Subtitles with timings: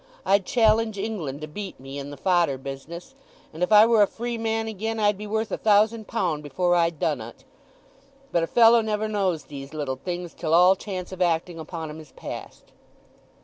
[0.25, 3.13] I'd challenge England to beat me in the fodder business;
[3.53, 6.73] and if I were a free man again I'd be worth a thousand pound before
[6.73, 7.43] I'd done o't.
[8.31, 11.99] But a fellow never knows these little things till all chance of acting upon 'em
[11.99, 12.71] is past."